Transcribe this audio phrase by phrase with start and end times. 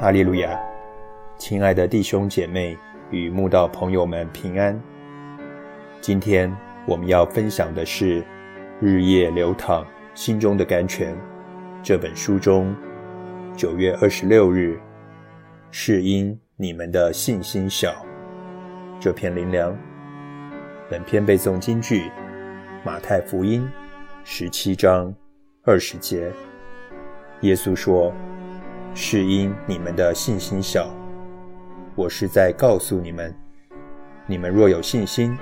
[0.00, 0.56] 哈利路亚！
[1.38, 2.78] 亲爱的弟兄姐妹
[3.10, 4.80] 与慕道朋友们平安。
[6.00, 6.56] 今天
[6.86, 8.22] 我们要分享的是
[8.80, 9.84] 《日夜流淌
[10.14, 11.12] 心中的甘泉》
[11.82, 12.72] 这本书中
[13.56, 14.80] 九月二十六日
[15.72, 17.92] 是因你们的信心小
[19.00, 19.76] 这篇灵粮。
[20.88, 22.08] 本篇背诵金句：
[22.84, 23.68] 马太福音
[24.22, 25.12] 十七章
[25.64, 26.30] 二十节。
[27.40, 28.14] 耶稣说。
[28.94, 30.90] 是因你们的信心小，
[31.94, 33.34] 我是在告诉你们：
[34.26, 35.36] 你们若有信心，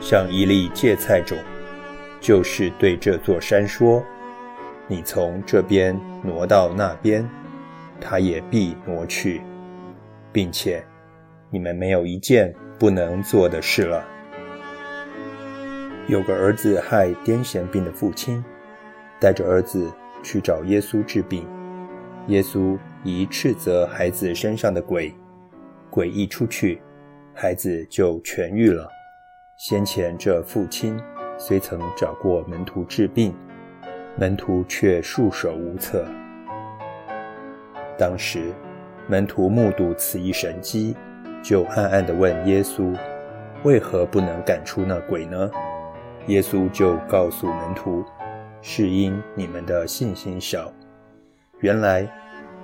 [0.00, 1.36] 像一粒芥菜种，
[2.20, 4.02] 就是对这座山说
[4.88, 7.28] ：“你从这边挪到那边，
[8.00, 9.42] 它也必挪去，
[10.32, 10.82] 并且
[11.50, 14.02] 你们没有一件不能做的事了。”
[16.08, 18.42] 有个儿子害癫痫病的父亲，
[19.20, 21.46] 带着儿子去找耶稣治病。
[22.28, 25.12] 耶稣一斥责孩子身上的鬼，
[25.90, 26.80] 鬼一出去，
[27.34, 28.88] 孩子就痊愈了。
[29.56, 30.96] 先前这父亲
[31.36, 33.34] 虽曾找过门徒治病，
[34.16, 36.06] 门徒却束手无策。
[37.98, 38.52] 当时
[39.08, 40.96] 门徒目睹此一神迹，
[41.42, 42.96] 就暗暗地问耶稣
[43.64, 45.50] ：“为何不能赶出那鬼呢？”
[46.28, 48.04] 耶稣就告诉门徒
[48.62, 50.72] ：“是因你们的信心小。”
[51.62, 52.04] 原来，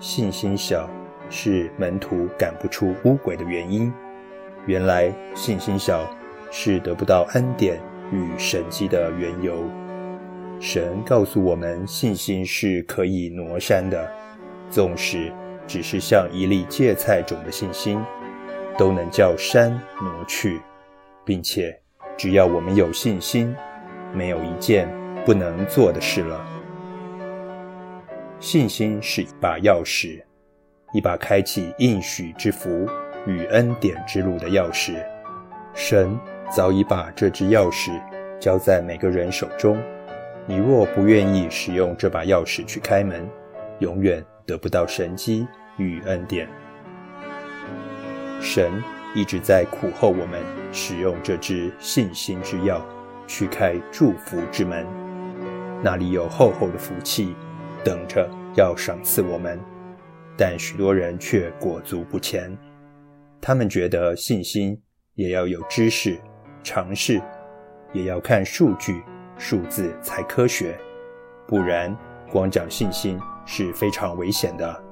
[0.00, 0.91] 信心小
[1.30, 3.92] 是门徒赶不出污鬼的原因。
[4.66, 6.04] 原来，信心小
[6.50, 7.78] 是得不到恩典
[8.10, 9.62] 与神迹的缘由。
[10.58, 14.10] 神告诉我们，信心是可以挪山的，
[14.69, 15.32] 纵使
[15.64, 18.04] 只是像一粒芥菜种的信心，
[18.76, 20.60] 都能叫山挪去，
[21.24, 21.78] 并且，
[22.16, 23.54] 只要我们有信心，
[24.12, 24.88] 没有一件
[25.24, 26.44] 不能做的事了。
[28.41, 30.22] 信心是一把钥匙，
[30.93, 32.88] 一把开启应许之福
[33.26, 34.94] 与恩典之路的钥匙。
[35.75, 36.16] 神
[36.48, 37.91] 早已把这只钥匙
[38.38, 39.77] 交在每个人手中。
[40.47, 43.28] 你若不愿意使用这把钥匙去开门，
[43.81, 45.44] 永远得不到神机
[45.77, 46.48] 与恩典。
[48.41, 48.71] 神
[49.16, 50.41] 一直在苦候我们
[50.72, 52.81] 使用这支信心之钥，
[53.27, 54.87] 去开祝福之门。
[55.82, 57.34] 那里有厚厚的福气。
[57.88, 59.59] 等着要赏赐我们，
[60.37, 62.54] 但许多人却裹足不前。
[63.41, 64.78] 他们觉得信心
[65.15, 66.21] 也要有知识、
[66.62, 67.19] 尝试，
[67.94, 69.03] 也要看数据、
[69.38, 70.77] 数字才科学，
[71.47, 71.97] 不然
[72.31, 74.84] 光讲信心是非常危险的。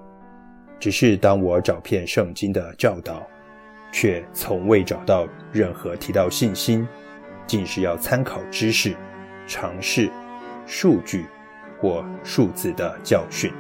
[0.81, 3.23] 只是当我找遍圣经的教导，
[3.93, 6.89] 却从未找到任何提到信心，
[7.47, 8.97] 竟是要参考知识、
[9.47, 10.11] 尝试、
[10.67, 11.27] 数据。
[11.81, 13.53] 或数字的教训。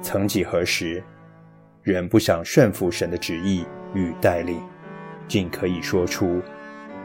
[0.00, 1.02] 曾几何时，
[1.82, 4.60] 人不想顺服神的旨意与带领，
[5.26, 6.40] 竟可以说出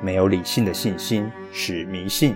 [0.02, 2.36] 没有理性的信心是迷信，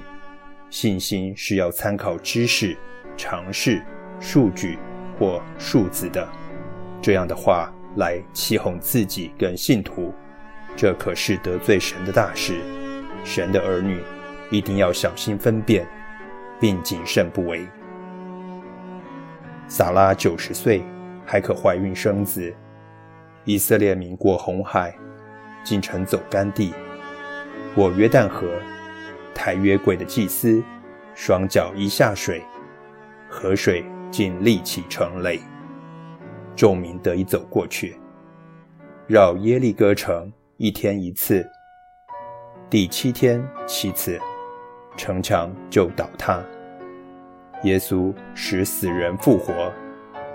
[0.69, 2.75] 信心是要参考知识、
[3.15, 3.81] 尝试、
[4.19, 4.79] 数据
[5.19, 6.27] 或数字的
[7.01, 10.13] 这样的话来欺哄自己跟信徒，
[10.75, 12.59] 这可是得罪神的大事。
[13.23, 14.01] 神的儿女
[14.49, 15.87] 一定要小心分辨。
[16.59, 17.67] 并谨慎不为。
[19.67, 20.83] 撒拉九十岁
[21.25, 22.53] 还可怀孕生子。
[23.43, 24.93] 以色列民过红海，
[25.63, 26.73] 进城走干地。
[27.73, 28.47] 过约旦河，
[29.33, 30.61] 抬约柜的祭司
[31.15, 32.43] 双脚一下水，
[33.29, 35.39] 河水竟立起成垒，
[36.55, 37.97] 众民得以走过去。
[39.07, 41.49] 绕耶利哥城一天一次，
[42.69, 44.19] 第七天七次。
[44.97, 46.41] 城墙就倒塌。
[47.63, 49.71] 耶稣使死人复活，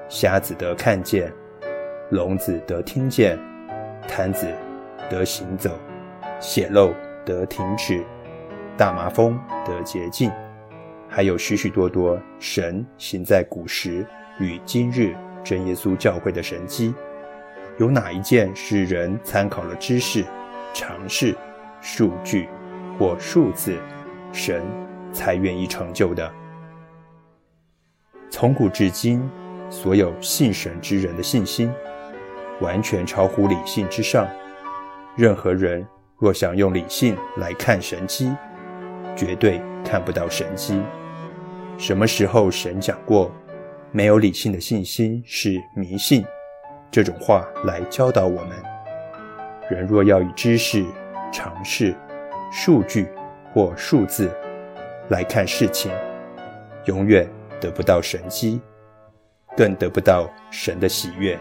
[0.09, 1.33] 瞎子得看见，
[2.11, 3.39] 聋子得听见，
[4.09, 4.47] 瘫子
[5.11, 5.71] 得行走，
[6.41, 6.95] 血漏
[7.25, 8.03] 得停止，
[8.77, 10.31] 大麻风得洁净，
[11.09, 14.05] 还有许许多多神行在古时
[14.41, 16.95] 与今日真耶稣教会的神迹。
[17.79, 20.25] 有哪一件是人参考了知识、
[20.75, 21.35] 尝试、
[21.81, 22.49] 数据
[22.99, 23.79] 或数字？
[24.33, 24.63] 神
[25.13, 26.33] 才愿意成就的。
[28.31, 29.23] 从古至今，
[29.69, 31.71] 所有信神之人的信心，
[32.61, 34.27] 完全超乎理性之上。
[35.15, 35.87] 任何人
[36.19, 38.35] 若想用理性来看神机，
[39.15, 40.83] 绝对看不到神机。
[41.77, 43.31] 什么时候神讲过
[43.93, 46.25] “没有理性的信心是迷信”
[46.91, 48.51] 这种话来教导我们？
[49.71, 50.85] 人若要以知识、
[51.31, 51.95] 尝试、
[52.51, 53.07] 数据。
[53.53, 54.31] 或数字
[55.11, 55.93] 来看事情，
[56.87, 57.29] 永远
[57.61, 58.61] 得不到神机。
[59.55, 61.39] 更得不到神的喜悦。